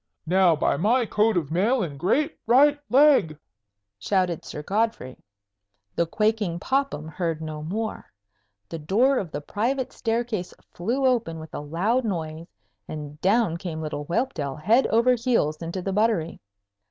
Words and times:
"Now, 0.25 0.55
by 0.55 0.77
my 0.77 1.05
coat 1.05 1.37
of 1.37 1.51
mail 1.51 1.83
and 1.83 1.99
great 1.99 2.35
right 2.47 2.79
leg!" 2.89 3.37
shouted 3.99 4.43
Sir 4.43 4.63
Godfrey. 4.63 5.15
The 5.95 6.07
quaking 6.07 6.57
Popham 6.59 7.07
heard 7.07 7.39
no 7.39 7.61
more. 7.61 8.11
The 8.67 8.79
door 8.79 9.19
of 9.19 9.29
the 9.29 9.41
private 9.41 9.93
staircase 9.93 10.55
flew 10.73 11.05
open 11.05 11.37
with 11.39 11.53
a 11.53 11.59
loud 11.59 12.03
noise, 12.03 12.47
and 12.87 13.21
down 13.21 13.57
came 13.57 13.79
little 13.79 14.05
Whelpdale 14.05 14.55
head 14.55 14.87
over 14.87 15.13
heels 15.13 15.57
into 15.61 15.83
the 15.83 15.93
buttery. 15.93 16.39